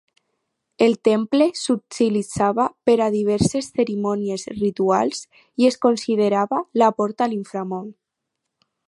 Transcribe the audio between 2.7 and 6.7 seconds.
per a diverses cerimònies rituals, i es considerava